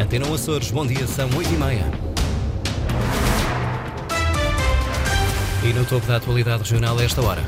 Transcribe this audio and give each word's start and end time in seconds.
Antena 0.00 0.32
Açores, 0.32 0.70
bom 0.70 0.86
dia, 0.86 1.06
são 1.08 1.28
8h30. 1.28 1.82
E 5.64 5.72
no 5.72 5.84
topo 5.84 6.06
da 6.06 6.16
atualidade 6.16 6.62
regional 6.62 6.96
a 6.96 7.02
esta 7.02 7.20
hora. 7.20 7.42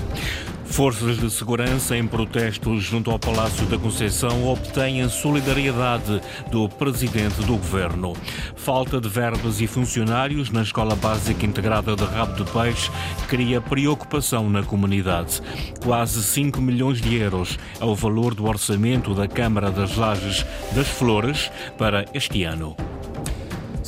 Forças 0.70 1.18
de 1.18 1.28
segurança 1.30 1.96
em 1.96 2.06
protestos 2.06 2.84
junto 2.84 3.10
ao 3.10 3.18
Palácio 3.18 3.66
da 3.66 3.76
Conceição 3.76 4.46
obtêm 4.46 5.02
a 5.02 5.08
solidariedade 5.08 6.20
do 6.50 6.68
presidente 6.68 7.42
do 7.42 7.56
governo. 7.56 8.14
Falta 8.54 9.00
de 9.00 9.08
verbas 9.08 9.60
e 9.60 9.66
funcionários 9.66 10.48
na 10.50 10.62
Escola 10.62 10.94
Básica 10.94 11.44
Integrada 11.44 11.96
de 11.96 12.04
Rabo 12.04 12.42
de 12.42 12.50
Peixe 12.50 12.90
cria 13.28 13.60
preocupação 13.60 14.48
na 14.48 14.62
comunidade. 14.62 15.42
Quase 15.82 16.22
5 16.22 16.60
milhões 16.60 17.00
de 17.00 17.16
euros 17.16 17.58
é 17.80 17.84
o 17.84 17.94
valor 17.94 18.34
do 18.34 18.46
orçamento 18.46 19.12
da 19.12 19.26
Câmara 19.26 19.70
das 19.70 19.96
Lajes 19.96 20.46
das 20.72 20.88
Flores 20.88 21.50
para 21.76 22.04
este 22.14 22.44
ano. 22.44 22.76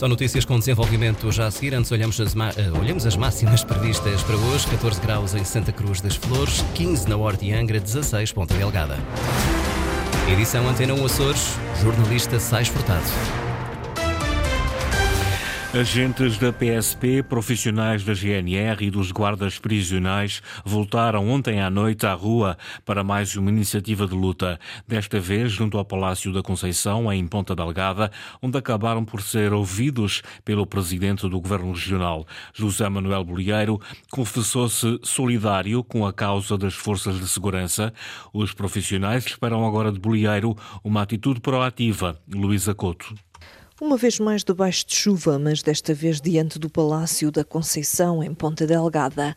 São 0.02 0.08
notícias 0.08 0.44
com 0.44 0.58
desenvolvimento 0.58 1.30
já 1.30 1.46
a 1.46 1.50
seguir. 1.52 1.76
Antes 1.76 1.92
olhamos 1.92 2.20
as, 2.20 2.34
uh, 2.34 2.76
olhamos 2.76 3.06
as 3.06 3.14
máximas 3.14 3.62
previstas 3.62 4.20
para 4.24 4.34
hoje. 4.34 4.66
14 4.66 5.00
graus 5.00 5.32
em 5.32 5.44
Santa 5.44 5.70
Cruz 5.70 6.00
das 6.00 6.16
Flores, 6.16 6.60
15 6.74 7.08
na 7.08 7.16
Horta 7.16 7.44
e 7.44 7.52
Angra, 7.52 7.78
16 7.78 8.32
Ponta 8.32 8.52
Delgada. 8.52 8.98
Edição 10.28 10.68
Antena 10.68 10.92
1 10.94 11.06
Açores, 11.06 11.56
jornalista 11.80 12.40
Sais 12.40 12.66
Furtado. 12.66 13.41
Agentes 15.74 16.36
da 16.36 16.52
PSP, 16.52 17.22
profissionais 17.22 18.04
da 18.04 18.12
GNR 18.12 18.84
e 18.84 18.90
dos 18.90 19.10
guardas 19.10 19.58
prisionais 19.58 20.42
voltaram 20.66 21.30
ontem 21.30 21.62
à 21.62 21.70
noite 21.70 22.04
à 22.04 22.12
rua 22.12 22.58
para 22.84 23.02
mais 23.02 23.34
uma 23.36 23.48
iniciativa 23.48 24.06
de 24.06 24.14
luta, 24.14 24.60
desta 24.86 25.18
vez 25.18 25.50
junto 25.50 25.78
ao 25.78 25.84
Palácio 25.84 26.30
da 26.30 26.42
Conceição, 26.42 27.10
em 27.10 27.26
Ponta 27.26 27.56
Delgada, 27.56 28.12
onde 28.42 28.58
acabaram 28.58 29.02
por 29.02 29.22
ser 29.22 29.54
ouvidos 29.54 30.20
pelo 30.44 30.66
presidente 30.66 31.26
do 31.26 31.40
Governo 31.40 31.72
Regional. 31.72 32.26
José 32.52 32.86
Manuel 32.90 33.24
Bolieiro 33.24 33.80
confessou-se 34.10 35.00
solidário 35.02 35.82
com 35.82 36.04
a 36.04 36.12
causa 36.12 36.58
das 36.58 36.74
forças 36.74 37.18
de 37.18 37.26
segurança. 37.26 37.94
Os 38.30 38.52
profissionais 38.52 39.24
esperam 39.24 39.66
agora 39.66 39.90
de 39.90 39.98
Bolieiro 39.98 40.54
uma 40.84 41.00
atitude 41.00 41.40
proativa. 41.40 42.20
Luísa 42.30 42.74
Couto. 42.74 43.14
Uma 43.82 43.96
vez 43.96 44.20
mais 44.20 44.44
debaixo 44.44 44.86
de 44.86 44.94
chuva, 44.94 45.40
mas 45.40 45.60
desta 45.60 45.92
vez 45.92 46.20
diante 46.20 46.56
do 46.56 46.70
Palácio 46.70 47.32
da 47.32 47.42
Conceição, 47.42 48.22
em 48.22 48.32
Ponta 48.32 48.64
Delgada. 48.64 49.34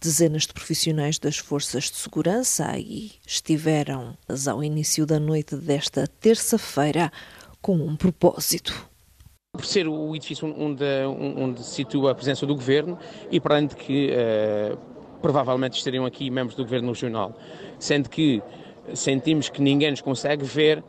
Dezenas 0.00 0.46
de 0.46 0.52
profissionais 0.52 1.18
das 1.18 1.38
forças 1.38 1.90
de 1.90 1.96
segurança 1.96 2.70
aí 2.70 3.10
estiveram 3.26 4.16
ao 4.48 4.62
início 4.62 5.04
da 5.04 5.18
noite 5.18 5.56
desta 5.56 6.06
terça-feira 6.06 7.10
com 7.60 7.74
um 7.74 7.96
propósito. 7.96 8.88
Por 9.52 9.64
ser 9.64 9.88
o 9.88 10.14
edifício 10.14 10.46
onde, 10.56 10.84
onde 11.36 11.64
se 11.64 11.74
situa 11.74 12.12
a 12.12 12.14
presença 12.14 12.46
do 12.46 12.54
governo 12.54 12.96
e 13.32 13.40
para 13.40 13.56
além 13.56 13.66
de 13.66 13.74
que 13.74 14.12
uh, 14.12 14.78
provavelmente 15.20 15.76
estariam 15.76 16.06
aqui 16.06 16.30
membros 16.30 16.54
do 16.54 16.62
governo 16.62 16.92
regional, 16.92 17.36
sendo 17.80 18.08
que 18.08 18.40
sentimos 18.94 19.48
que 19.48 19.60
ninguém 19.60 19.90
nos 19.90 20.00
consegue 20.00 20.44
ver, 20.44 20.84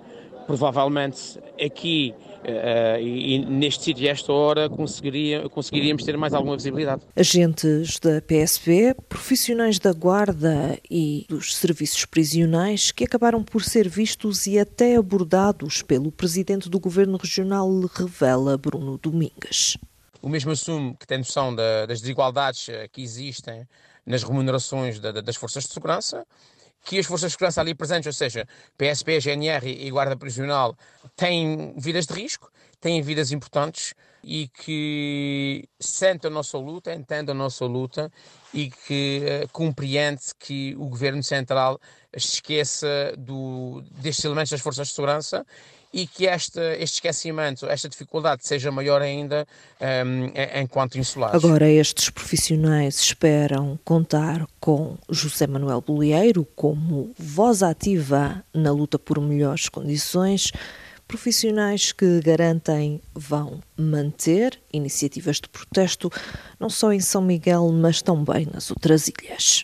provavelmente 0.49 1.39
aqui 1.63 2.15
Uh, 2.39 2.97
e, 3.01 3.35
e, 3.35 3.45
neste 3.45 3.83
sítio, 3.83 4.07
esta 4.07 4.31
hora, 4.31 4.69
conseguiria, 4.69 5.49
conseguiríamos 5.49 6.05
ter 6.05 6.17
mais 6.17 6.33
alguma 6.33 6.55
visibilidade. 6.55 7.01
Agentes 7.13 7.99
da 7.99 8.21
PSP, 8.21 8.95
profissionais 9.09 9.77
da 9.77 9.91
Guarda 9.91 10.79
e 10.89 11.25
dos 11.27 11.53
serviços 11.57 12.05
prisionais 12.05 12.93
que 12.93 13.03
acabaram 13.03 13.43
por 13.43 13.61
ser 13.61 13.89
vistos 13.89 14.47
e 14.47 14.57
até 14.57 14.95
abordados 14.95 15.81
pelo 15.81 16.13
presidente 16.13 16.69
do 16.69 16.79
Governo 16.79 17.17
Regional, 17.17 17.69
revela 17.93 18.57
Bruno 18.57 18.97
Domingues. 18.97 19.77
O 20.21 20.29
mesmo 20.29 20.51
assume 20.51 20.95
que 20.97 21.05
tem 21.05 21.17
noção 21.17 21.53
da, 21.53 21.85
das 21.87 21.99
desigualdades 21.99 22.69
eh, 22.69 22.87
que 22.87 23.03
existem 23.03 23.67
nas 24.05 24.23
remunerações 24.23 24.97
da, 24.97 25.11
das 25.11 25.35
forças 25.35 25.65
de 25.65 25.73
segurança 25.73 26.25
que 26.83 26.97
as 26.97 27.05
forças 27.05 27.31
de 27.31 27.33
segurança 27.33 27.61
ali 27.61 27.75
presentes, 27.75 28.07
ou 28.07 28.13
seja, 28.13 28.47
PSP, 28.77 29.19
GNR 29.19 29.67
e 29.67 29.89
Guarda 29.91 30.17
Prisional, 30.17 30.75
têm 31.15 31.73
vidas 31.77 32.05
de 32.05 32.13
risco, 32.13 32.51
têm 32.79 33.01
vidas 33.01 33.31
importantes 33.31 33.93
e 34.23 34.47
que 34.47 35.67
sentem 35.79 36.29
a 36.29 36.33
nossa 36.33 36.57
luta, 36.57 36.93
entendem 36.93 37.31
a 37.33 37.37
nossa 37.37 37.65
luta 37.65 38.11
e 38.53 38.69
que 38.69 39.21
uh, 39.23 39.49
compreende 39.49 40.21
que 40.37 40.75
o 40.77 40.87
Governo 40.89 41.23
Central 41.23 41.79
esqueça 42.13 43.13
do, 43.17 43.83
destes 43.91 44.25
elementos 44.25 44.51
das 44.51 44.61
forças 44.61 44.87
de 44.87 44.93
segurança 44.93 45.45
e 45.91 46.05
que 46.05 46.25
este, 46.25 46.59
esquecimento, 46.81 47.67
esta 47.67 47.89
dificuldade 47.89 48.45
seja 48.45 48.71
maior 48.71 49.01
ainda 49.01 49.47
um, 49.81 50.59
enquanto 50.61 50.97
insulados. 50.97 51.43
Agora, 51.43 51.67
estes 51.67 52.09
profissionais 52.09 52.99
esperam 52.99 53.79
contar 53.83 54.45
com 54.59 54.97
José 55.09 55.47
Manuel 55.47 55.81
Bolieiro 55.81 56.45
como 56.55 57.11
voz 57.17 57.63
ativa 57.63 58.43
na 58.53 58.71
luta 58.71 58.99
por 58.99 59.19
melhores 59.19 59.67
condições 59.67 60.51
profissionais 61.09 61.91
que 61.91 62.21
garantem 62.21 63.01
vão 63.15 63.59
manter 63.75 64.61
iniciativas 64.71 65.37
de 65.37 65.49
protesto 65.49 66.11
não 66.59 66.69
só 66.69 66.93
em 66.93 66.99
São 66.99 67.19
Miguel, 67.19 67.67
mas 67.73 67.99
também 68.03 68.47
nas 68.53 68.69
outras 68.69 69.07
ilhas. 69.07 69.63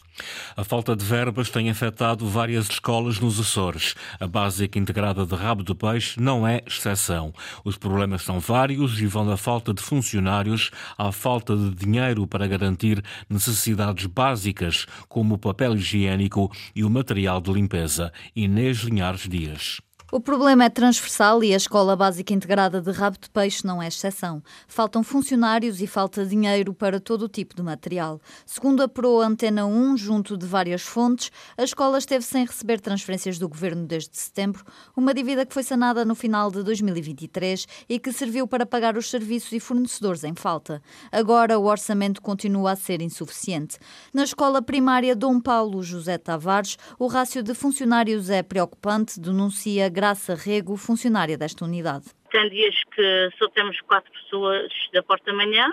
A 0.58 0.64
falta 0.64 0.96
de 0.96 1.06
verbas 1.06 1.52
tem 1.52 1.70
afetado 1.70 2.28
várias 2.28 2.68
escolas 2.68 3.20
nos 3.20 3.40
Açores. 3.40 3.94
A 4.20 4.26
Básica 4.26 4.80
Integrada 4.80 5.24
de 5.24 5.36
Rabo 5.36 5.64
de 5.64 5.76
Peixe 5.76 6.20
não 6.20 6.48
é 6.48 6.64
exceção. 6.66 7.32
Os 7.64 7.78
problemas 7.78 8.24
são 8.24 8.40
vários 8.40 9.00
e 9.00 9.06
vão 9.06 9.28
da 9.28 9.38
falta 9.38 9.72
de 9.72 9.84
funcionários 9.84 10.72
à 10.98 11.12
falta 11.12 11.56
de 11.56 11.76
dinheiro 11.76 12.26
para 12.26 12.48
garantir 12.48 13.04
necessidades 13.30 14.08
básicas, 14.08 14.88
como 15.08 15.36
o 15.36 15.40
papel 15.40 15.76
higiênico 15.76 16.52
e 16.76 16.84
o 16.84 16.90
material 16.90 17.40
de 17.40 17.52
limpeza. 17.52 18.12
Inês 18.36 18.78
Linhares 18.80 19.30
Dias. 19.30 19.80
O 20.12 20.20
problema 20.20 20.66
é 20.66 20.70
transversal 20.70 21.44
e 21.44 21.52
a 21.52 21.58
Escola 21.58 21.96
Básica 21.96 22.32
Integrada 22.32 22.80
de 22.80 22.92
Rabo 22.92 23.18
de 23.20 23.28
Peixe 23.28 23.66
não 23.66 23.82
é 23.82 23.88
exceção. 23.88 24.42
Faltam 24.68 25.02
funcionários 25.02 25.82
e 25.82 25.88
falta 25.88 26.24
dinheiro 26.24 26.76
para 26.76 27.00
todo 27.00 27.24
o 27.24 27.28
tipo 27.28 27.56
de 27.56 27.64
material. 27.64 28.22
Segundo 28.46 28.84
a 28.84 28.88
Pro 28.88 29.20
Antena 29.20 29.66
1, 29.66 29.98
junto 29.98 30.38
de 30.38 30.46
várias 30.46 30.84
fontes, 30.84 31.32
a 31.58 31.64
escola 31.64 31.98
esteve 31.98 32.24
sem 32.24 32.46
receber 32.46 32.80
transferências 32.80 33.40
do 33.40 33.50
governo 33.50 33.88
desde 33.88 34.16
setembro, 34.16 34.64
uma 34.96 35.12
dívida 35.12 35.44
que 35.44 35.56
foi 35.56 35.64
sanada 35.64 36.06
no 36.06 36.14
final 36.14 36.52
de 36.52 36.62
2023 36.62 37.66
e 37.90 37.98
que 37.98 38.12
serviu 38.12 38.48
para 38.48 38.66
pagar 38.66 38.96
os 38.96 39.10
serviços 39.10 39.54
e 39.54 39.60
fornecedores 39.60 40.24
em 40.24 40.36
falta. 40.36 40.84
Agora 41.12 41.58
o 41.58 41.66
orçamento 41.66 42.22
continua 42.22 42.74
a 42.74 42.76
ser 42.76 43.02
insuficiente. 43.02 43.80
Na 44.14 44.24
escola 44.24 44.62
primária 44.62 45.16
Dom 45.16 45.42
Paulo 45.42 45.82
José 45.82 46.20
Tavares, 46.20 46.78
o 47.00 47.08
rácio 47.08 47.42
de 47.42 47.56
funcionários 47.56 48.30
é 48.30 48.44
preocupante, 48.44 49.20
denuncia 49.20 49.95
Graça 49.96 50.36
Rego, 50.36 50.76
funcionária 50.76 51.38
desta 51.38 51.64
unidade. 51.64 52.08
Tem 52.30 52.50
dias 52.50 52.76
que 52.94 53.30
só 53.40 53.48
temos 53.48 53.80
quatro 53.80 54.12
pessoas 54.12 54.70
da 54.94 55.02
porta-manhã 55.02 55.72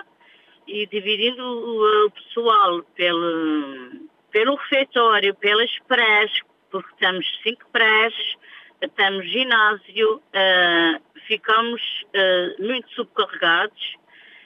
e 0.65 0.87
dividindo 0.87 1.43
o 1.43 2.09
pessoal 2.11 2.81
pelo, 2.95 3.91
pelo 4.31 4.55
refeitório, 4.55 5.35
pelas 5.35 5.77
prés, 5.89 6.31
porque 6.71 6.87
temos 6.99 7.25
cinco 7.43 7.65
prés, 7.73 8.13
temos 8.95 9.29
ginásio, 9.29 10.15
uh, 10.15 11.19
ficamos 11.27 11.81
uh, 12.15 12.65
muito 12.65 12.89
subcarregados 12.91 13.97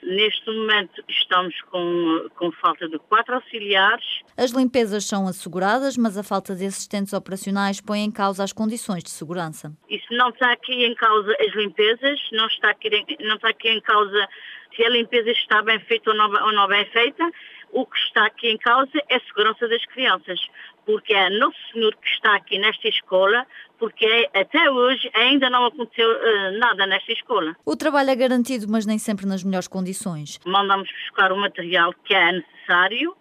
Neste 0.04 0.46
momento 0.50 1.04
estamos 1.08 1.60
com, 1.72 2.28
com 2.36 2.52
falta 2.54 2.88
de 2.88 2.98
quatro 3.00 3.36
auxiliares. 3.36 4.06
As 4.38 4.52
limpezas 4.52 5.06
são 5.06 5.28
asseguradas, 5.28 5.98
mas 5.98 6.18
a 6.18 6.24
falta 6.24 6.56
de 6.56 6.66
assistentes 6.66 7.14
operacionais 7.14 7.82
põe 7.82 8.02
em 8.02 8.12
causa 8.12 8.44
as 8.44 8.54
condições 8.54 9.04
de 9.04 9.10
segurança. 9.10 9.72
Isso 9.90 10.08
não 10.12 10.30
está 10.30 10.52
aqui 10.52 10.86
em 10.86 10.96
causa 10.96 11.36
as 11.40 11.54
limpezas, 11.56 12.20
não 12.32 12.48
está 12.48 12.70
aqui, 12.70 12.90
não 13.22 13.36
está 13.36 13.50
aqui 13.50 13.70
em 13.70 13.82
causa 13.82 14.28
se 14.76 14.84
a 14.84 14.90
limpeza 14.90 15.32
está 15.32 15.62
bem 15.62 15.80
feita 15.80 16.12
ou 16.12 16.16
não, 16.16 16.30
ou 16.46 16.54
não 16.54 16.68
bem 16.68 16.86
feita. 16.86 17.30
O 17.72 17.86
que 17.86 17.98
está 17.98 18.26
aqui 18.26 18.48
em 18.48 18.58
causa 18.58 18.92
é 19.10 19.16
a 19.16 19.20
segurança 19.20 19.68
das 19.68 19.86
crianças, 19.88 20.40
porque 20.88 21.14
é 21.14 21.30
Nosso 21.30 21.58
Senhor 21.74 21.94
que 21.98 22.10
está 22.10 22.36
aqui 22.38 22.58
nesta 22.58 22.88
escola, 22.88 23.46
porque 23.78 24.30
até 24.34 24.72
hoje 24.72 25.12
ainda 25.14 25.50
não 25.50 25.66
aconteceu 25.66 26.10
uh, 26.10 26.58
nada 26.58 26.88
nesta 26.88 27.12
escola. 27.12 27.56
O 27.66 27.76
trabalho 27.76 28.10
é 28.10 28.16
garantido, 28.16 28.68
mas 28.70 28.86
nem 28.86 28.98
sempre 28.98 29.26
nas 29.26 29.44
melhores 29.44 29.68
condições. 29.68 30.40
Mandamos 30.46 30.90
buscar 31.04 31.34
o 31.34 31.38
material 31.38 31.94
que 32.06 32.16
é 32.16 32.32
necessário, 32.32 33.16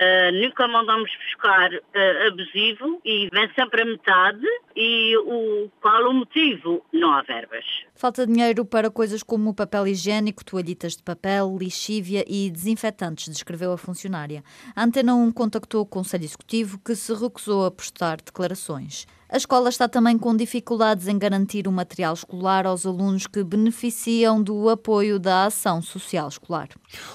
Uh, 0.00 0.32
nunca 0.32 0.66
mandamos 0.66 1.10
buscar 1.26 1.70
uh, 1.74 2.28
abusivo 2.28 3.02
e 3.04 3.28
vem 3.30 3.50
sempre 3.54 3.82
a 3.82 3.84
metade. 3.84 4.46
E 4.82 5.14
o, 5.14 5.68
qual 5.82 6.08
o 6.08 6.14
motivo? 6.14 6.82
Não 6.90 7.12
há 7.12 7.20
verbas. 7.20 7.66
Falta 7.94 8.26
dinheiro 8.26 8.64
para 8.64 8.90
coisas 8.90 9.22
como 9.22 9.52
papel 9.52 9.86
higiênico, 9.86 10.42
toalhitas 10.42 10.96
de 10.96 11.02
papel, 11.02 11.54
lixívia 11.60 12.24
e 12.26 12.50
desinfetantes, 12.50 13.28
descreveu 13.28 13.72
a 13.72 13.76
funcionária. 13.76 14.42
A 14.74 14.82
Antena 14.82 15.14
1 15.14 15.32
contactou 15.32 15.82
o 15.82 15.86
Conselho 15.86 16.24
Executivo, 16.24 16.78
que 16.78 16.94
se 16.94 17.12
recusou 17.12 17.66
a 17.66 17.70
prestar 17.70 18.22
declarações. 18.22 19.06
A 19.28 19.36
escola 19.36 19.68
está 19.68 19.86
também 19.86 20.18
com 20.18 20.34
dificuldades 20.34 21.06
em 21.08 21.18
garantir 21.18 21.68
o 21.68 21.72
material 21.72 22.14
escolar 22.14 22.66
aos 22.66 22.86
alunos 22.86 23.26
que 23.26 23.44
beneficiam 23.44 24.42
do 24.42 24.70
apoio 24.70 25.18
da 25.18 25.44
ação 25.44 25.82
social 25.82 26.26
escolar. 26.26 26.68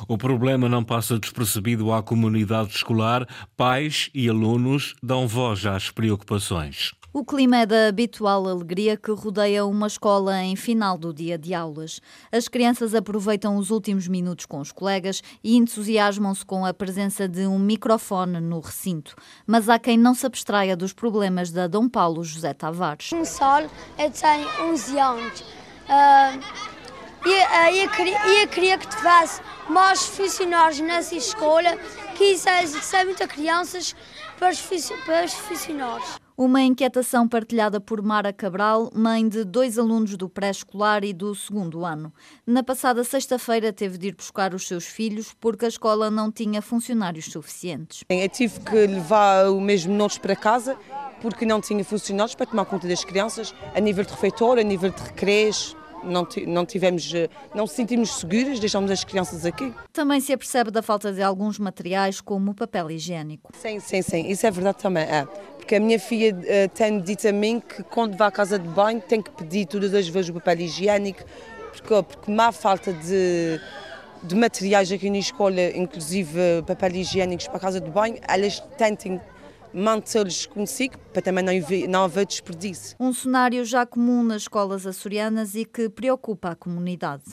O 0.07 0.19
problema 0.19 0.69
não 0.69 0.83
passa 0.83 1.17
despercebido 1.17 1.91
à 1.91 2.03
comunidade 2.03 2.69
escolar, 2.69 3.27
pais 3.57 4.11
e 4.13 4.29
alunos 4.29 4.93
dão 5.01 5.27
voz 5.27 5.65
às 5.65 5.89
preocupações. 5.89 6.93
O 7.17 7.23
clima 7.23 7.59
é 7.59 7.65
da 7.65 7.87
habitual 7.87 8.45
alegria 8.45 8.97
que 8.97 9.09
rodeia 9.09 9.65
uma 9.65 9.87
escola 9.87 10.43
em 10.43 10.53
final 10.57 10.97
do 10.97 11.13
dia 11.13 11.37
de 11.37 11.53
aulas. 11.53 12.01
As 12.29 12.49
crianças 12.49 12.93
aproveitam 12.93 13.55
os 13.55 13.71
últimos 13.71 14.05
minutos 14.05 14.45
com 14.45 14.59
os 14.59 14.69
colegas 14.69 15.23
e 15.41 15.55
entusiasmam-se 15.55 16.45
com 16.45 16.65
a 16.65 16.73
presença 16.73 17.25
de 17.25 17.47
um 17.47 17.57
microfone 17.57 18.41
no 18.41 18.59
recinto. 18.59 19.15
Mas 19.47 19.69
há 19.69 19.79
quem 19.79 19.97
não 19.97 20.13
se 20.13 20.25
abstraia 20.25 20.75
dos 20.75 20.91
problemas 20.91 21.51
da 21.51 21.67
Dom 21.67 21.87
Paulo 21.87 22.21
José 22.21 22.53
Tavares. 22.53 23.13
Um 23.13 23.23
sol, 23.23 23.61
eu 23.97 24.11
tenho 24.11 24.71
11 24.73 24.99
anos. 24.99 25.39
Uh, 25.39 26.37
eu, 27.25 27.75
eu, 27.75 27.89
queria, 27.91 28.41
eu 28.41 28.47
queria 28.49 28.77
que 28.77 28.87
tivesse 28.89 29.41
mais 29.69 30.05
funcionários 30.05 30.81
nessa 30.81 31.15
escola, 31.15 31.77
que 32.17 32.25
isso 32.25 32.49
é 32.49 33.05
muitas 33.05 33.27
crianças 33.27 33.95
para 34.37 34.49
os 34.49 34.59
funcionários. 34.59 36.24
Uma 36.37 36.61
inquietação 36.61 37.29
partilhada 37.29 37.79
por 37.79 38.01
Mara 38.01 38.33
Cabral, 38.33 38.91
mãe 38.93 39.25
de 39.25 39.45
dois 39.45 39.79
alunos 39.79 40.17
do 40.17 40.27
pré-escolar 40.27 41.05
e 41.05 41.13
do 41.13 41.33
segundo 41.33 41.85
ano. 41.85 42.13
Na 42.45 42.61
passada 42.61 43.05
sexta-feira 43.05 43.71
teve 43.71 43.97
de 43.97 44.09
ir 44.09 44.15
buscar 44.15 44.53
os 44.53 44.67
seus 44.67 44.85
filhos 44.85 45.33
porque 45.39 45.63
a 45.63 45.69
escola 45.69 46.11
não 46.11 46.29
tinha 46.29 46.61
funcionários 46.61 47.31
suficientes. 47.31 48.03
Eu 48.09 48.27
tive 48.27 48.59
que 48.59 48.75
levar 48.75 49.47
o 49.47 49.61
mesmo 49.61 49.93
notes 49.93 50.17
para 50.17 50.35
casa 50.35 50.77
porque 51.21 51.45
não 51.45 51.61
tinha 51.61 51.85
funcionários 51.85 52.35
para 52.35 52.47
tomar 52.47 52.65
conta 52.65 52.85
das 52.85 53.05
crianças, 53.05 53.55
a 53.73 53.79
nível 53.79 54.03
de 54.03 54.11
refeitório, 54.11 54.61
a 54.61 54.65
nível 54.65 54.89
de 54.91 55.01
recreios, 55.01 55.73
não, 56.05 56.27
não 56.47 56.65
tivemos, 56.65 57.13
eh, 57.13 57.29
não 57.53 57.65
sentimos 57.65 58.11
seguras, 58.11 58.59
deixamos 58.59 58.91
as 58.91 59.03
crianças 59.03 59.45
aqui. 59.45 59.73
Também 59.91 60.19
se 60.19 60.31
apercebe 60.31 60.71
da 60.71 60.81
falta 60.81 61.11
de 61.11 61.21
alguns 61.21 61.57
materiais, 61.57 62.21
como 62.21 62.51
o 62.51 62.53
papel 62.53 62.91
higiênico. 62.91 63.51
Sim, 63.57 63.79
sim, 63.79 64.01
sim, 64.01 64.27
isso 64.27 64.45
é 64.45 64.51
verdade 64.51 64.77
também. 64.77 65.03
É. 65.03 65.27
Porque 65.65 65.77
a 65.77 65.79
minha 65.79 65.99
filha 65.99 66.31
uh, 66.31 66.69
tem 66.75 67.01
dito 67.01 67.27
a 67.27 67.31
mim 67.31 67.59
que 67.59 67.81
quando 67.81 68.15
vai 68.15 68.27
à 68.27 68.31
casa 68.31 68.59
de 68.59 68.67
banho 68.67 69.01
tem 69.01 69.19
que 69.19 69.31
pedir 69.31 69.65
todas 69.65 69.95
as 69.95 70.07
vezes 70.07 70.29
o 70.29 70.33
papel 70.35 70.59
higiênico, 70.59 71.23
porque, 71.71 72.03
porque 72.03 72.31
má 72.31 72.51
falta 72.51 72.93
de, 72.93 73.59
de 74.21 74.35
materiais 74.35 74.91
aqui 74.91 75.09
na 75.09 75.17
escola, 75.17 75.59
inclusive 75.75 76.61
papel 76.67 76.97
higiênicos 76.97 77.47
para 77.47 77.57
a 77.57 77.59
casa 77.59 77.81
de 77.81 77.89
banho, 77.89 78.17
elas 78.27 78.59
tentem 78.77 79.19
mantê-los 79.75 80.45
consigo, 80.45 80.97
para 81.11 81.21
também 81.21 81.43
não 81.43 81.55
haver, 81.55 81.87
não 81.87 82.05
haver 82.05 82.25
desperdício. 82.25 82.95
Um 82.99 83.11
cenário 83.11 83.65
já 83.65 83.85
comum 83.85 84.23
nas 84.23 84.43
escolas 84.43 84.87
açorianas 84.87 85.53
e 85.55 85.65
que 85.65 85.89
preocupa 85.89 86.51
a 86.51 86.55
comunidade. 86.55 87.23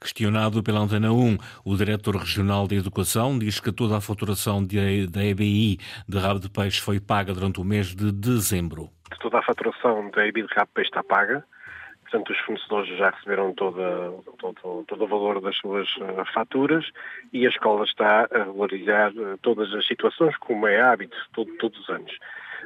Questionado 0.00 0.62
pela 0.62 0.80
Antena 0.80 1.12
1, 1.12 1.38
o 1.64 1.76
diretor 1.76 2.16
regional 2.16 2.66
de 2.66 2.76
Educação 2.76 3.38
diz 3.38 3.60
que 3.60 3.70
toda 3.70 3.96
a 3.96 4.00
faturação 4.00 4.64
de, 4.64 5.06
da 5.06 5.24
EBI 5.24 5.78
de 6.08 6.18
rabo 6.18 6.40
de 6.40 6.50
peixe 6.50 6.80
foi 6.80 6.98
paga 6.98 7.32
durante 7.32 7.60
o 7.60 7.64
mês 7.64 7.94
de 7.94 8.10
dezembro. 8.10 8.90
Toda 9.20 9.38
a 9.38 9.42
faturação 9.42 10.10
da 10.10 10.26
EBI 10.26 10.42
de 10.42 10.54
rabo 10.54 10.66
de 10.66 10.74
peixe 10.74 10.90
está 10.90 11.02
paga 11.02 11.44
Portanto, 12.14 12.32
os 12.32 12.38
fornecedores 12.38 12.96
já 12.96 13.10
receberam 13.10 13.52
toda, 13.54 14.12
todo, 14.38 14.84
todo 14.86 15.04
o 15.04 15.08
valor 15.08 15.40
das 15.40 15.56
suas 15.56 15.88
uh, 15.96 16.24
faturas 16.32 16.88
e 17.32 17.44
a 17.44 17.48
escola 17.48 17.84
está 17.84 18.28
a 18.30 18.44
regularizar 18.44 19.10
uh, 19.16 19.36
todas 19.42 19.74
as 19.74 19.84
situações, 19.84 20.36
como 20.36 20.64
é 20.68 20.80
hábito 20.80 21.16
todo, 21.32 21.52
todos 21.56 21.76
os 21.80 21.88
anos. 21.88 22.12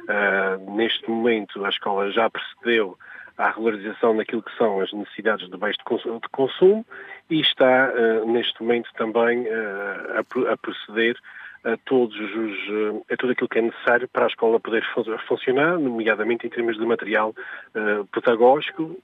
Uh, 0.01 0.75
neste 0.75 1.09
momento, 1.09 1.65
a 1.65 1.69
escola 1.69 2.11
já 2.11 2.29
procedeu 2.29 2.95
à 3.39 3.49
regularização 3.49 4.15
daquilo 4.15 4.43
que 4.43 4.55
são 4.55 4.81
as 4.81 4.93
necessidades 4.93 5.49
de 5.49 5.57
bens 5.57 5.77
de 5.77 5.83
consumo, 5.83 6.19
de 6.21 6.29
consumo 6.29 6.85
e 7.31 7.41
está, 7.41 7.91
neste 8.27 8.61
momento, 8.61 8.91
também 8.97 9.47
a, 9.49 10.19
a 10.53 10.57
proceder 10.57 11.17
a 11.63 11.77
todos 11.85 12.15
os, 12.15 13.03
a 13.11 13.17
tudo 13.17 13.31
aquilo 13.31 13.49
que 13.49 13.59
é 13.59 13.61
necessário 13.61 14.07
para 14.07 14.25
a 14.25 14.27
escola 14.27 14.59
poder 14.59 14.83
funcionar, 15.27 15.77
nomeadamente 15.77 16.47
em 16.47 16.49
termos 16.49 16.77
de 16.77 16.85
material 16.85 17.33
uh, 17.75 18.05
pedagógico. 18.07 18.97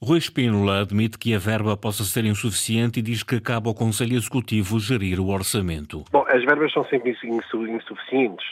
Rui 0.00 0.18
Espínola 0.18 0.82
admite 0.82 1.18
que 1.18 1.34
a 1.34 1.38
verba 1.38 1.76
possa 1.76 2.04
ser 2.04 2.24
insuficiente 2.24 3.00
e 3.00 3.02
diz 3.02 3.24
que 3.24 3.40
cabe 3.40 3.68
ao 3.68 3.74
Conselho 3.74 4.16
Executivo 4.16 4.78
gerir 4.78 5.18
o 5.18 5.28
orçamento. 5.28 6.04
Bom, 6.12 6.24
as 6.28 6.44
verbas 6.44 6.72
são 6.72 6.84
sempre 6.84 7.10
insuficientes. 7.10 8.46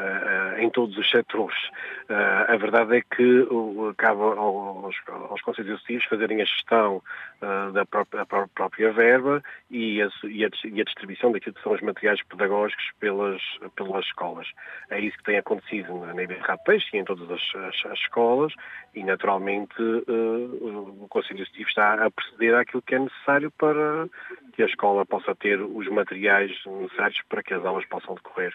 Uh, 0.00 0.58
em 0.60 0.70
todos 0.70 0.96
os 0.96 1.10
setores. 1.10 1.58
Uh, 2.08 2.48
a 2.48 2.56
verdade 2.56 2.96
é 2.96 3.00
que 3.02 3.46
cabe 3.98 4.22
aos, 4.22 4.96
aos 5.06 5.42
Conselhos 5.42 5.72
Executivos 5.72 6.04
fazerem 6.06 6.40
a 6.40 6.44
gestão 6.44 7.02
da 7.72 7.84
própria, 7.84 8.24
própria, 8.26 8.92
verba 8.92 9.42
e 9.70 10.00
a, 10.02 10.08
e, 10.24 10.44
a, 10.44 10.50
e 10.64 10.80
a, 10.80 10.84
distribuição 10.84 11.32
daquilo 11.32 11.54
que 11.54 11.62
são 11.62 11.72
os 11.72 11.80
materiais 11.80 12.22
pedagógicos 12.22 12.84
pelas, 12.98 13.42
pelas 13.76 14.04
escolas. 14.06 14.46
É 14.90 15.00
isso 15.00 15.16
que 15.18 15.24
tem 15.24 15.38
acontecido 15.38 15.94
na 15.94 16.22
IBR 16.22 16.58
Peixe 16.64 16.96
e 16.96 16.98
em 16.98 17.04
todas 17.04 17.30
as, 17.30 17.42
as, 17.54 17.92
as 17.92 17.98
escolas 17.98 18.52
e, 18.94 19.02
naturalmente, 19.02 19.74
o 19.80 21.06
Conselho 21.08 21.40
Executivo 21.40 21.68
está 21.68 22.06
a 22.06 22.10
proceder 22.10 22.54
àquilo 22.54 22.82
que 22.82 22.94
é 22.94 22.98
necessário 22.98 23.50
para 23.52 24.08
que 24.52 24.62
a 24.62 24.66
escola 24.66 25.06
possa 25.06 25.34
ter 25.34 25.60
os 25.60 25.88
materiais 25.88 26.50
necessários 26.66 27.20
para 27.28 27.42
que 27.42 27.54
as 27.54 27.64
aulas 27.64 27.86
possam 27.86 28.14
decorrer 28.14 28.54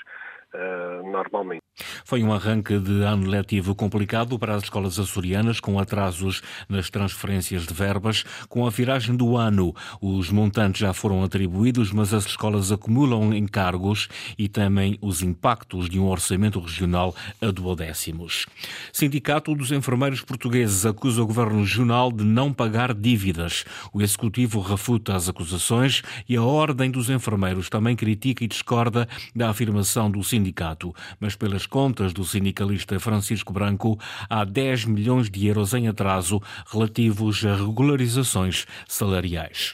uh, 0.53 1.11
normalmente. 1.11 1.65
Foi 2.05 2.23
um 2.23 2.31
arranque 2.31 2.79
de 2.79 3.01
ano 3.03 3.27
letivo 3.27 3.75
complicado 3.75 4.39
para 4.39 4.55
as 4.55 4.63
escolas 4.63 4.97
açorianas, 4.97 5.59
com 5.59 5.77
atrasos 5.77 6.41
nas 6.69 6.89
transferências 6.89 7.65
de 7.67 7.73
verbas. 7.73 8.23
Com 8.47 8.65
a 8.65 8.69
viragem 8.69 9.15
do 9.15 9.35
ano, 9.35 9.75
os 10.01 10.29
montantes 10.29 10.79
já 10.79 10.93
foram 10.93 11.23
atribuídos, 11.23 11.91
mas 11.91 12.13
as 12.13 12.25
escolas 12.25 12.71
acumulam 12.71 13.33
encargos 13.33 14.07
e 14.37 14.47
temem 14.47 14.97
os 15.01 15.21
impactos 15.21 15.89
de 15.89 15.99
um 15.99 16.07
orçamento 16.07 16.59
regional 16.59 17.13
a 17.41 17.51
duodécimos. 17.51 18.45
Sindicato 18.93 19.53
dos 19.53 19.71
Enfermeiros 19.71 20.21
Portugueses 20.21 20.85
acusa 20.85 21.21
o 21.21 21.27
Governo 21.27 21.59
Regional 21.59 22.11
de 22.11 22.23
não 22.23 22.53
pagar 22.53 22.93
dívidas. 22.93 23.65
O 23.91 24.01
Executivo 24.01 24.61
refuta 24.61 25.13
as 25.15 25.27
acusações 25.27 26.03
e 26.29 26.37
a 26.37 26.41
Ordem 26.41 26.89
dos 26.89 27.09
Enfermeiros 27.09 27.69
também 27.69 27.95
critica 27.95 28.43
e 28.43 28.47
discorda 28.47 29.07
da 29.35 29.49
afirmação 29.49 30.09
do 30.09 30.23
sindicato 30.23 30.44
sindicato, 30.45 30.93
mas 31.19 31.35
pelas 31.35 31.65
contas 31.65 32.13
do 32.13 32.23
sindicalista 32.23 32.99
Francisco 32.99 33.51
Branco, 33.51 33.99
há 34.29 34.43
10 34.43 34.85
milhões 34.85 35.29
de 35.29 35.47
euros 35.47 35.73
em 35.73 35.87
atraso 35.87 36.41
relativos 36.71 37.43
a 37.45 37.55
regularizações 37.55 38.65
salariais. 38.87 39.73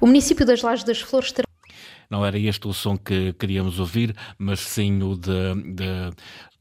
O 0.00 0.06
município 0.06 0.44
das 0.44 0.62
Lajes 0.62 0.84
das 0.84 1.00
Flores 1.00 1.32
terá 1.32 1.44
não 2.10 2.26
era 2.26 2.36
este 2.36 2.66
o 2.66 2.72
som 2.72 2.98
que 2.98 3.32
queríamos 3.34 3.78
ouvir, 3.78 4.16
mas 4.36 4.58
sim 4.58 5.00
o 5.00 5.14
de, 5.14 5.54
de 5.74 6.10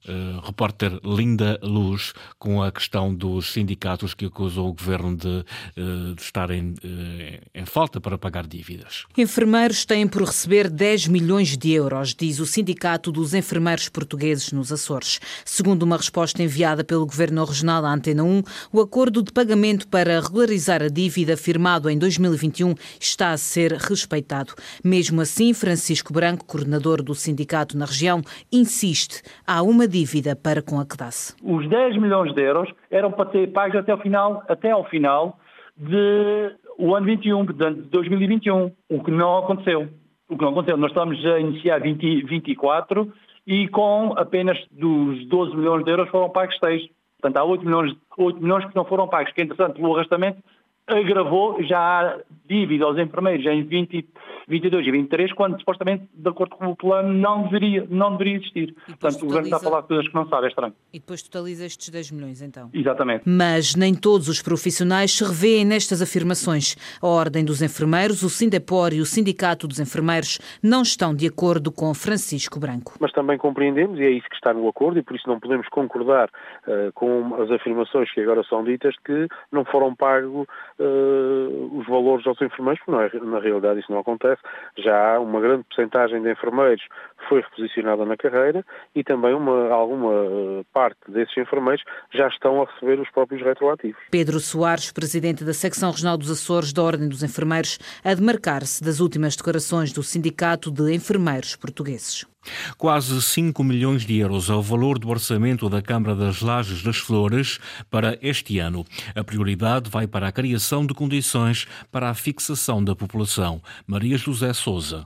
Uh, 0.08 0.39
repórter 0.46 0.98
Linda 1.03 1.60
Luz 1.62 2.13
com 2.38 2.63
a 2.63 2.72
questão 2.72 3.13
dos 3.13 3.51
sindicatos 3.51 4.13
que 4.13 4.25
acusam 4.25 4.65
o 4.65 4.74
governo 4.74 5.15
de, 5.15 5.27
uh, 5.27 6.15
de 6.15 6.22
estarem 6.22 6.70
uh, 6.70 7.46
em 7.53 7.65
falta 7.65 8.00
para 8.00 8.18
pagar 8.18 8.48
dívidas. 8.48 9.06
Enfermeiros 9.18 9.84
têm 9.84 10.08
por 10.08 10.24
receber 10.24 10.70
10 10.70 11.08
milhões 11.08 11.58
de 11.58 11.72
euros, 11.72 12.15
diz 12.15 12.39
o 12.39 12.46
Sindicato 12.46 13.12
dos 13.12 13.34
Enfermeiros 13.34 13.89
Portugueses 13.89 14.53
nos 14.53 14.72
Açores. 14.72 15.20
Segundo 15.44 15.84
uma 15.84 15.98
resposta 15.98 16.41
enviada 16.41 16.84
pelo 16.84 17.06
Governo 17.06 17.44
Regional 17.44 17.86
à 17.86 17.94
Antena 17.94 18.24
1, 18.24 18.44
o 18.72 18.79
acordo 18.79 19.22
de 19.22 19.34
pagamento 19.34 19.88
para 19.88 20.22
regularizar 20.22 20.82
a 20.82 20.88
dívida 20.88 21.36
firmado 21.36 21.89
em 21.89 21.98
2021 21.98 22.74
está 23.00 23.32
a 23.32 23.38
ser 23.38 23.74
respeitado. 23.74 24.53
Mesmo 24.82 25.20
assim, 25.20 25.53
Francisco 25.53 26.13
Branco, 26.13 26.46
coordenador 26.46 27.03
do 27.03 27.13
sindicato 27.13 27.77
na 27.77 27.86
região, 27.86 28.22
insiste. 28.50 29.22
Há 29.46 29.62
uma 29.62 29.88
dívida 29.89 30.36
para 30.36 30.62
com 30.62 30.79
a 30.79 30.86
CDAS. 30.86 31.36
Os 31.43 31.67
10 31.67 31.98
milhões 31.98 32.34
de 32.34 32.41
euros 32.41 32.72
eram 32.89 33.12
para 33.12 33.29
ser 33.31 33.51
pagos 33.51 33.75
até 33.75 33.91
ao 33.91 33.98
final, 33.98 34.43
até 34.48 34.72
ao 34.72 34.86
final 34.86 35.39
de 35.75 36.55
o 36.77 36.96
ano 36.96 37.05
21, 37.05 37.46
portanto, 37.46 37.81
de 37.81 37.89
2021, 37.89 38.72
o 38.89 39.03
que 39.03 39.12
não 39.12 39.38
aconteceu. 39.38 39.89
O 40.29 40.38
que 40.38 40.43
não 40.43 40.51
aconteceu. 40.51 40.77
Nós 40.77 40.91
estamos 40.91 41.25
a 41.25 41.39
iniciar 41.39 41.79
20, 41.79 42.24
24 42.24 43.12
e 43.46 43.67
com 43.67 44.13
apenas 44.15 44.58
dos 44.72 45.25
12 45.27 45.55
milhões 45.58 45.84
de 45.84 45.91
euros 45.91 46.10
foram 46.10 46.29
pagos 46.29 46.58
6. 46.60 46.88
Portanto, 47.19 47.38
há 47.38 47.43
8 47.43 47.65
milhões, 47.65 47.96
8 48.17 48.41
milhões 48.41 48.65
que 48.65 48.75
não 48.75 48.86
foram 48.86 49.08
pagos, 49.08 49.34
que, 49.34 49.41
entretanto, 49.41 49.81
o 49.81 49.96
arrastamento 49.96 50.41
agravou, 50.88 51.62
já 51.63 51.79
há 51.79 52.17
dívida 52.48 52.86
aos 52.86 52.98
enfermeiros 52.98 53.46
em 53.46 53.63
20, 53.63 54.08
22 54.50 54.88
e 54.88 54.91
23, 54.91 55.34
quando 55.34 55.60
supostamente, 55.60 56.10
de 56.13 56.29
acordo 56.29 56.56
com 56.56 56.68
o 56.68 56.75
plano, 56.75 57.13
não 57.13 57.44
deveria, 57.44 57.86
não 57.89 58.12
deveria 58.12 58.38
existir. 58.38 58.74
Portanto, 58.74 59.20
totaliza... 59.20 59.24
o 59.24 59.27
governo 59.27 59.48
está 59.48 59.58
a 59.58 59.60
falar 59.60 59.82
de 59.82 59.88
coisas 59.88 60.08
que 60.08 60.15
não 60.15 60.27
sabe, 60.27 60.46
é 60.46 60.50
estranho. 60.50 60.74
E 60.94 61.00
depois 61.00 61.22
totaliza 61.22 61.65
estes 61.65 61.89
10 61.89 62.12
milhões, 62.12 62.41
então? 62.41 62.70
Exatamente. 62.74 63.24
Mas 63.25 63.75
nem 63.75 63.94
todos 63.94 64.27
os 64.27 64.41
profissionais 64.41 65.12
se 65.12 65.24
revêem 65.24 65.65
nestas 65.65 66.01
afirmações. 66.01 66.75
A 67.01 67.08
Ordem 67.08 67.46
dos 67.46 67.62
Enfermeiros, 67.62 68.24
o 68.24 68.29
Sindepor 68.29 68.94
e 68.94 69.01
o 69.01 69.06
Sindicato 69.06 69.68
dos 69.68 69.79
Enfermeiros 69.79 70.39
não 70.63 70.82
estão 70.82 71.13
de 71.13 71.27
acordo 71.27 71.72
com 71.72 71.94
Francisco 71.94 72.60
Branco. 72.60 72.94
Mas 73.00 73.12
também 73.12 73.38
compreendemos, 73.38 74.00
e 74.00 74.03
é 74.03 74.10
isso 74.10 74.27
que 74.29 74.36
está 74.36 74.53
no 74.53 74.68
acordo, 74.68 75.00
e 75.00 75.03
por 75.03 75.15
isso 75.15 75.27
não 75.27 75.39
podemos 75.39 75.68
concordar 75.70 76.29
uh, 76.68 76.91
com 76.94 77.36
as 77.41 77.51
afirmações 77.51 78.12
que 78.12 78.22
agora 78.22 78.44
são 78.44 78.63
ditas, 78.63 78.96
que 79.06 79.27
não 79.51 79.63
foram 79.65 79.96
pagos 79.96 80.48
uh, 80.79 81.79
os 81.79 81.86
valores 81.88 82.25
aos 82.25 82.41
enfermeiros, 82.41 82.82
porque 82.86 83.18
é, 83.18 83.20
na 83.20 83.39
realidade 83.39 83.79
isso 83.79 83.91
não 83.91 84.00
acontece. 84.00 84.38
Já 84.77 85.15
há 85.15 85.19
uma 85.19 85.41
grande 85.41 85.63
porcentagem 85.63 86.22
de 86.22 86.31
enfermeiros 86.31 86.84
foi 87.27 87.41
reposicionada 87.41 88.05
na 88.05 88.15
carreira 88.15 88.65
e 88.96 89.03
também 89.03 89.34
uma, 89.34 89.69
alguma 89.69 90.12
eh, 90.13 90.63
parte 90.74 91.00
desses 91.10 91.36
enfermeiros 91.38 91.84
já 92.13 92.27
estão 92.27 92.62
a 92.62 92.65
receber 92.65 93.00
os 93.00 93.10
próprios 93.10 93.41
retroativos. 93.41 94.01
Pedro 94.12 94.39
Soares, 94.39 94.91
presidente 94.91 95.43
da 95.43 95.53
Secção 95.53 95.91
Regional 95.91 96.17
dos 96.17 96.31
Açores 96.31 96.72
da 96.72 96.84
Ordem 96.84 97.10
dos 97.10 97.24
Enfermeiros, 97.24 97.79
a 98.03 98.13
demarcar-se 98.13 98.84
das 98.84 99.00
últimas 99.00 99.36
declarações 99.36 99.91
do 99.91 100.03
Sindicato 100.03 100.72
de 100.72 100.93
Enfermeiros 100.93 101.55
Portugueses. 101.55 102.29
Quase 102.77 103.22
5 103.22 103.63
milhões 103.63 104.05
de 104.05 104.17
euros 104.17 104.50
é 104.50 104.53
o 104.53 104.62
valor 104.62 104.98
do 104.98 105.10
orçamento 105.10 105.69
da 105.69 105.81
Câmara 105.81 106.15
das 106.15 106.41
Lajes 106.41 106.81
das 106.81 106.98
Flores 106.98 107.60
para 107.89 108.17
este 108.22 108.60
ano. 108.60 108.86
A 109.15 109.24
prioridade 109.24 109.89
vai 109.89 110.08
para 110.08 110.27
a 110.27 110.31
criação 110.31 110.86
de 110.86 110.93
condições 110.93 111.67
para 111.91 112.10
a 112.10 112.13
fixação 112.13 112.84
da 112.84 112.96
população. 112.96 113.62
Maria 113.86 114.17
José 114.17 114.53
Souza. 114.53 115.05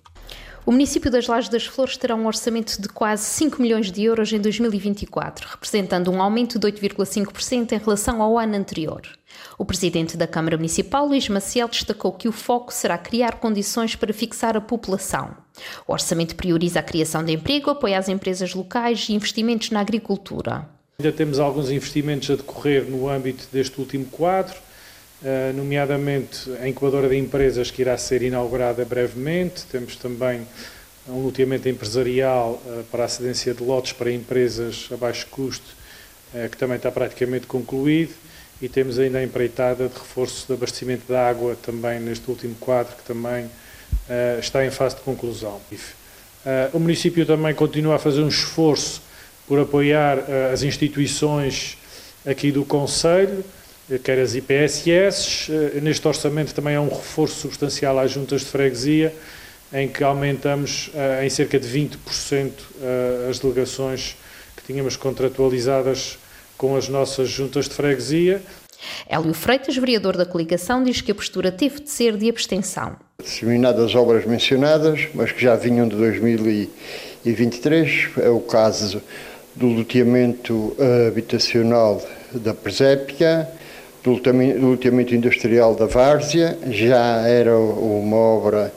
O 0.65 0.71
município 0.71 1.11
das 1.11 1.27
Lajes 1.27 1.49
das 1.49 1.65
Flores 1.65 1.97
terá 1.97 2.15
um 2.15 2.25
orçamento 2.25 2.81
de 2.81 2.87
quase 2.87 3.25
5 3.25 3.61
milhões 3.61 3.91
de 3.91 4.03
euros 4.03 4.31
em 4.31 4.39
2024, 4.39 5.49
representando 5.49 6.09
um 6.09 6.21
aumento 6.21 6.57
de 6.57 6.65
8,5% 6.65 7.73
em 7.73 7.77
relação 7.77 8.21
ao 8.21 8.39
ano 8.39 8.55
anterior. 8.55 9.01
O 9.57 9.65
presidente 9.65 10.15
da 10.15 10.25
Câmara 10.25 10.55
Municipal, 10.55 11.05
Luís 11.05 11.27
Maciel, 11.27 11.67
destacou 11.67 12.13
que 12.13 12.29
o 12.29 12.31
foco 12.31 12.71
será 12.71 12.97
criar 12.97 13.39
condições 13.39 13.95
para 13.95 14.13
fixar 14.13 14.55
a 14.55 14.61
população. 14.61 15.42
O 15.87 15.93
orçamento 15.93 16.35
prioriza 16.35 16.79
a 16.79 16.83
criação 16.83 17.23
de 17.23 17.33
emprego, 17.33 17.69
apoia 17.69 17.97
as 17.97 18.09
empresas 18.09 18.53
locais 18.53 19.07
e 19.09 19.13
investimentos 19.13 19.69
na 19.69 19.79
agricultura. 19.79 20.67
Ainda 20.99 21.11
temos 21.11 21.39
alguns 21.39 21.69
investimentos 21.69 22.29
a 22.29 22.35
decorrer 22.35 22.85
no 22.85 23.09
âmbito 23.09 23.47
deste 23.51 23.79
último 23.79 24.05
quadro 24.05 24.55
eh, 25.25 25.53
nomeadamente 25.55 26.51
a 26.59 26.67
incubadora 26.67 27.07
de 27.07 27.15
empresas 27.15 27.71
que 27.71 27.81
irá 27.81 27.97
ser 27.97 28.21
inaugurada 28.23 28.83
brevemente. 28.83 29.63
Temos 29.71 29.95
também 29.95 30.45
um 31.07 31.23
loteamento 31.23 31.69
empresarial 31.69 32.61
eh, 32.67 32.83
para 32.91 33.05
a 33.05 33.07
cedência 33.07 33.53
de 33.53 33.63
lotes 33.63 33.93
para 33.93 34.11
empresas 34.11 34.89
a 34.91 34.97
baixo 34.97 35.25
custo, 35.27 35.75
eh, 36.33 36.49
que 36.49 36.57
também 36.57 36.75
está 36.75 36.91
praticamente 36.91 37.47
concluído. 37.47 38.13
E 38.61 38.67
temos 38.67 38.99
ainda 38.99 39.19
a 39.19 39.23
empreitada 39.23 39.87
de 39.87 39.93
reforço 39.93 40.45
de 40.47 40.53
abastecimento 40.53 41.07
de 41.07 41.15
água, 41.15 41.55
também 41.55 42.01
neste 42.01 42.29
último 42.29 42.55
quadro, 42.55 42.93
que 42.97 43.03
também 43.03 43.49
está 44.39 44.65
em 44.65 44.71
fase 44.71 44.95
de 44.95 45.01
conclusão. 45.01 45.59
O 46.73 46.79
município 46.79 47.25
também 47.25 47.53
continua 47.53 47.95
a 47.95 47.99
fazer 47.99 48.21
um 48.21 48.27
esforço 48.27 49.01
por 49.47 49.59
apoiar 49.59 50.19
as 50.51 50.63
instituições 50.63 51.77
aqui 52.25 52.51
do 52.51 52.65
Conselho, 52.65 53.43
quer 54.03 54.19
as 54.19 54.35
IPSS. 54.35 55.51
Eh, 55.51 55.81
neste 55.81 56.07
orçamento 56.07 56.53
também 56.53 56.75
há 56.75 56.81
um 56.81 56.89
reforço 56.89 57.35
substancial 57.41 57.99
às 57.99 58.11
juntas 58.11 58.41
de 58.41 58.47
freguesia, 58.47 59.13
em 59.71 59.87
que 59.87 60.03
aumentamos 60.03 60.89
eh, 60.93 61.25
em 61.25 61.29
cerca 61.29 61.59
de 61.59 61.67
20% 61.67 62.51
eh, 62.81 63.27
as 63.29 63.39
delegações 63.39 64.15
que 64.55 64.63
tínhamos 64.63 64.95
contratualizadas 64.95 66.17
com 66.57 66.75
as 66.75 66.87
nossas 66.87 67.29
juntas 67.29 67.67
de 67.67 67.75
freguesia. 67.75 68.41
Hélio 69.07 69.33
Freitas, 69.33 69.75
vereador 69.75 70.17
da 70.17 70.25
coligação, 70.25 70.83
diz 70.83 71.01
que 71.01 71.11
a 71.11 71.15
postura 71.15 71.51
teve 71.51 71.81
de 71.81 71.89
ser 71.89 72.17
de 72.17 72.29
abstenção. 72.29 72.97
Disseminadas 73.23 73.85
as 73.85 73.95
obras 73.95 74.25
mencionadas, 74.25 75.07
mas 75.13 75.31
que 75.31 75.41
já 75.41 75.55
vinham 75.55 75.87
de 75.87 75.95
2023, 75.95 78.09
é 78.17 78.29
o 78.29 78.41
caso 78.41 79.01
do 79.55 79.67
loteamento 79.67 80.75
habitacional 81.07 82.05
da 82.33 82.53
Presépia, 82.53 83.47
do 84.03 84.19
loteamento 84.59 85.15
industrial 85.15 85.73
da 85.73 85.85
Várzea, 85.85 86.57
já 86.69 87.25
era 87.25 87.57
uma 87.57 88.17
obra 88.17 88.73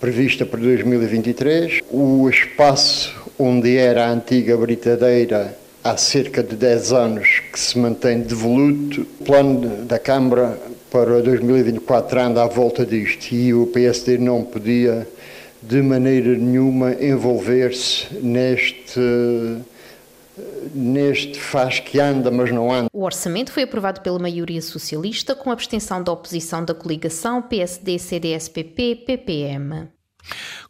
prevista 0.00 0.46
para 0.46 0.60
2023. 0.60 1.80
O 1.90 2.26
espaço 2.30 3.14
onde 3.38 3.76
era 3.76 4.06
a 4.06 4.10
antiga 4.10 4.56
britadeira 4.56 5.54
há 5.82 5.98
cerca 5.98 6.42
de 6.42 6.56
10 6.56 6.92
anos 6.92 7.42
que 7.54 7.60
se 7.60 7.78
mantém 7.78 8.20
devoluto. 8.20 9.02
O 9.20 9.24
plano 9.24 9.84
da 9.84 9.96
Câmara 9.96 10.58
para 10.90 11.22
2024 11.22 12.20
anda 12.20 12.42
à 12.42 12.48
volta 12.48 12.84
disto 12.84 13.32
e 13.32 13.54
o 13.54 13.68
PSD 13.68 14.18
não 14.18 14.42
podia 14.42 15.06
de 15.62 15.80
maneira 15.80 16.36
nenhuma 16.36 16.92
envolver-se 16.94 18.12
neste 18.20 19.00
neste 20.74 21.38
faz 21.38 21.78
que 21.78 22.00
anda, 22.00 22.28
mas 22.28 22.50
não 22.50 22.72
anda. 22.72 22.88
O 22.92 23.04
orçamento 23.04 23.52
foi 23.52 23.62
aprovado 23.62 24.00
pela 24.00 24.18
maioria 24.18 24.60
socialista, 24.60 25.32
com 25.32 25.48
abstenção 25.52 26.02
da 26.02 26.10
oposição 26.10 26.64
da 26.64 26.74
coligação 26.74 27.40
PSD, 27.40 28.00
CDS, 28.00 28.48
PP, 28.48 29.04
PPM. 29.06 29.88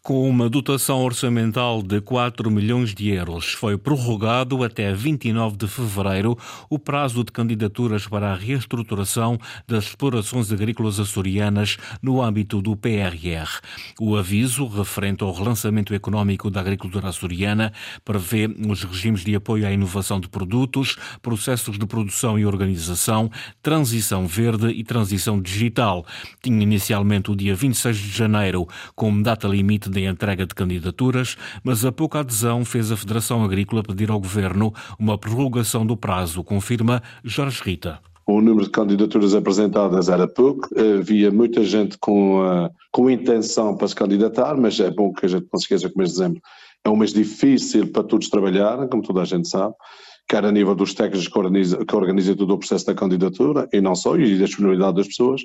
Com 0.07 0.29
uma 0.29 0.51
dotação 0.51 1.03
orçamental 1.03 1.83
de 1.83 1.99
4 1.99 2.51
milhões 2.51 2.95
de 2.95 3.09
euros, 3.09 3.55
foi 3.55 3.79
prorrogado 3.79 4.63
até 4.63 4.93
29 4.93 5.57
de 5.57 5.67
fevereiro 5.67 6.37
o 6.69 6.79
prazo 6.79 7.25
de 7.25 7.33
candidaturas 7.33 8.07
para 8.07 8.31
a 8.31 8.35
reestruturação 8.35 9.39
das 9.67 9.85
explorações 9.85 10.53
agrícolas 10.53 11.01
açorianas 11.01 11.79
no 12.03 12.21
âmbito 12.21 12.61
do 12.61 12.77
PRR. 12.77 13.63
O 13.99 14.15
aviso, 14.15 14.67
referente 14.67 15.25
ao 15.25 15.33
relançamento 15.33 15.95
económico 15.95 16.51
da 16.51 16.61
agricultura 16.61 17.09
açoriana, 17.09 17.73
prevê 18.05 18.47
os 18.69 18.85
regimes 18.85 19.25
de 19.25 19.35
apoio 19.35 19.67
à 19.67 19.73
inovação 19.73 20.21
de 20.21 20.29
produtos, 20.29 20.97
processos 21.23 21.79
de 21.79 21.87
produção 21.87 22.39
e 22.39 22.45
organização, 22.45 23.31
transição 23.63 24.27
verde 24.27 24.69
e 24.69 24.85
transição 24.85 25.41
digital. 25.41 26.05
Tinha 26.43 26.63
inicialmente 26.63 27.31
o 27.31 27.35
dia 27.35 27.55
26 27.55 27.97
de 27.97 28.11
janeiro 28.11 28.69
como 28.95 29.23
data 29.23 29.49
limite 29.49 29.94
de 29.95 30.05
entrega 30.05 30.45
de 30.45 30.55
candidaturas, 30.55 31.37
mas 31.63 31.85
a 31.85 31.93
pouca 31.93 32.21
adesão 32.21 32.65
fez 32.65 32.91
a 32.91 32.97
Federação 32.97 33.45
Agrícola 33.45 33.83
pedir 33.83 34.11
ao 34.11 34.21
Governo 34.21 34.75
uma 34.99 35.17
prorrogação 35.17 35.87
do 35.87 35.97
prazo, 35.97 36.43
confirma 36.43 37.03
Jorge 37.23 37.63
Rita. 37.65 38.01
O 38.27 38.41
número 38.41 38.65
de 38.65 38.71
candidaturas 38.71 39.35
apresentadas 39.35 40.09
era 40.09 40.27
pouco, 40.27 40.69
havia 40.99 41.31
muita 41.31 41.63
gente 41.63 41.97
com, 41.99 42.41
uh, 42.41 42.71
com 42.91 43.11
intenção 43.11 43.77
para 43.77 43.87
se 43.87 43.95
candidatar, 43.95 44.57
mas 44.57 44.81
é 44.81 44.91
bom 44.91 45.13
que 45.13 45.27
a 45.27 45.29
gente 45.29 45.47
não 45.53 45.61
se 45.61 45.65
esqueça 45.65 45.89
que 45.89 45.95
o 45.95 45.99
mês 45.99 46.11
de 46.11 46.17
dezembro 46.17 46.43
é 46.85 46.91
um 46.91 46.97
mês 46.97 47.13
difícil 47.13 47.91
para 47.91 48.03
todos 48.03 48.29
trabalharem, 48.29 48.89
como 48.89 49.03
toda 49.03 49.23
a 49.23 49.25
gente 49.25 49.49
sabe, 49.49 49.75
quer 50.29 50.45
a 50.45 50.53
nível 50.53 50.75
dos 50.75 50.95
técnicos 50.95 51.29
que 51.29 51.39
organizam 51.39 51.85
que 51.85 51.97
organiza 51.97 52.37
todo 52.37 52.55
o 52.55 52.59
processo 52.59 52.87
da 52.87 52.95
candidatura, 52.95 53.69
e 53.73 53.81
não 53.81 53.95
só, 53.95 54.17
e 54.17 54.39
da 54.39 54.45
disponibilidade 54.45 54.97
das 54.97 55.09
pessoas, 55.09 55.43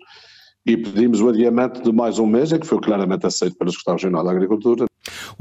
e 0.65 0.77
pedimos 0.77 1.21
o 1.21 1.29
adiamento 1.29 1.81
de 1.81 1.91
mais 1.91 2.19
um 2.19 2.25
mês, 2.25 2.51
é 2.51 2.59
que 2.59 2.67
foi 2.67 2.79
claramente 2.79 3.25
aceito 3.25 3.57
pelo 3.57 3.71
Secretário 3.71 3.97
Regional 3.97 4.23
da 4.23 4.31
Agricultura. 4.31 4.88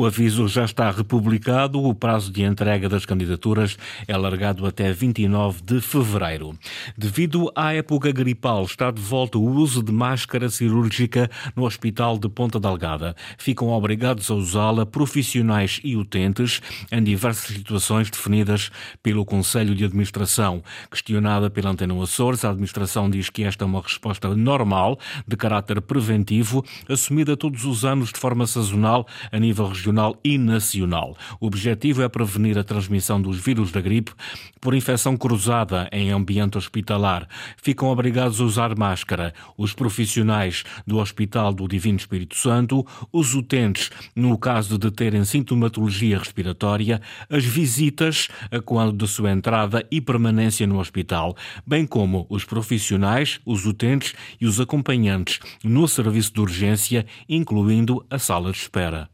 O 0.01 0.07
aviso 0.07 0.47
já 0.47 0.65
está 0.65 0.93
republicado. 0.93 1.83
O 1.83 1.93
prazo 1.93 2.31
de 2.31 2.45
entrega 2.45 2.89
das 2.89 3.05
candidaturas 3.05 3.77
é 4.07 4.13
alargado 4.13 4.65
até 4.65 4.93
29 4.93 5.61
de 5.61 5.81
fevereiro. 5.81 6.57
Devido 6.97 7.51
à 7.53 7.75
época 7.75 8.13
gripal, 8.13 8.63
está 8.63 8.93
de 8.93 9.03
volta 9.03 9.39
o 9.39 9.45
uso 9.45 9.83
de 9.83 9.91
máscara 9.91 10.49
cirúrgica 10.51 11.29
no 11.57 11.65
Hospital 11.65 12.17
de 12.17 12.29
Ponta 12.29 12.61
Delgada. 12.61 13.17
Ficam 13.37 13.71
obrigados 13.71 14.31
a 14.31 14.35
usá-la 14.35 14.87
profissionais 14.87 15.81
e 15.83 15.97
utentes 15.97 16.63
em 16.93 17.03
diversas 17.03 17.57
situações 17.57 18.09
definidas 18.09 18.71
pelo 19.03 19.25
Conselho 19.25 19.75
de 19.75 19.85
Administração. 19.85 20.63
Questionada 20.89 21.51
pela 21.51 21.71
Antena 21.71 22.01
Açores, 22.01 22.45
a 22.45 22.51
administração 22.51 23.11
diz 23.11 23.31
que 23.31 23.43
esta 23.43 23.65
é 23.65 23.67
uma 23.67 23.83
resposta 23.83 24.33
normal, 24.37 24.97
de 25.27 25.37
caráter 25.37 25.81
preventivo, 25.81 26.65
assumida 26.89 27.37
todos 27.37 27.65
os 27.65 27.85
anos 27.85 28.13
de 28.13 28.21
forma 28.21 28.47
sazonal 28.47 29.05
a 29.33 29.39
nível 29.41 29.67
regional 29.67 29.88
regional 29.89 30.19
e 30.23 30.37
nacional. 30.37 31.17
O 31.41 31.47
objetivo 31.47 32.03
é 32.03 32.09
prevenir 32.09 32.59
a 32.59 32.65
transmissão 32.65 33.21
dos 33.21 33.39
vírus 33.39 33.73
da 33.73 33.81
gripe 33.81 34.13
por 34.61 34.75
infecção 34.75 35.17
cruzada 35.17 35.89
em 35.91 36.11
ambiente 36.11 36.59
hospitalar. 36.59 37.27
Ficam 37.57 37.89
obrigados 37.89 38.41
a 38.41 38.45
usar 38.45 38.77
máscara 38.77 39.33
os 39.57 39.73
profissionais 39.73 40.65
do 40.87 40.99
Hospital 40.99 41.53
do 41.53 41.67
Divino 41.67 41.99
Espírito 41.99 42.37
Santo, 42.37 42.87
os 43.13 43.35
utentes 43.35 43.91
no 44.15 44.37
caso 44.37 44.79
de 44.79 44.91
terem 44.91 45.25
sintomatologia 45.25 46.19
respiratória, 46.19 47.01
as 47.31 47.45
visitas 47.45 48.29
quando 48.65 48.93
de 48.93 49.09
sua 49.09 49.31
entrada 49.31 49.87
e 49.91 50.01
permanência 50.01 50.67
no 50.67 50.79
hospital, 50.79 51.37
bem 51.67 51.87
como 51.87 52.27
os 52.29 52.45
profissionais, 52.45 53.41
os 53.47 53.65
utentes 53.65 54.15
e 54.41 54.47
os 54.47 54.61
acompanhantes 54.61 55.39
no 55.65 55.89
serviço 55.89 56.33
de 56.35 56.41
urgência, 56.41 57.07
incluindo 57.29 58.05
a 58.11 58.19
sala 58.19 58.53
de 58.53 58.59
espera. 58.59 59.09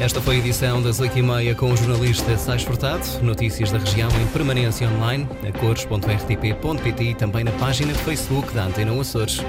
Esta 0.00 0.18
foi 0.18 0.36
a 0.36 0.38
edição 0.38 0.80
das 0.80 0.98
8h30 0.98 1.54
com 1.56 1.72
o 1.72 1.76
jornalista 1.76 2.34
Sais 2.38 2.62
Furtado. 2.62 3.04
Notícias 3.22 3.70
da 3.70 3.76
região 3.76 4.08
em 4.18 4.26
permanência 4.28 4.88
online, 4.88 5.28
a 5.46 5.52
cores.rtp.pt 5.58 7.04
e 7.04 7.14
também 7.14 7.44
na 7.44 7.52
página 7.52 7.92
de 7.92 7.98
Facebook 7.98 8.50
da 8.54 8.64
Antena 8.64 8.98
Açores. 8.98 9.44